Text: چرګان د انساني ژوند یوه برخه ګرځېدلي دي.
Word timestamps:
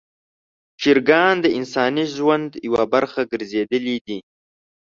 چرګان 0.81 1.35
د 1.41 1.45
انساني 1.57 2.05
ژوند 2.15 2.49
یوه 2.67 2.83
برخه 2.93 3.21
ګرځېدلي 3.31 3.95
دي. 4.05 4.19